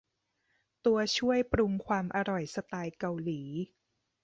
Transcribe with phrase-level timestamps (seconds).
[0.85, 3.41] ตัวช่วยปรุงความอร่อยสไตล์เกาหลี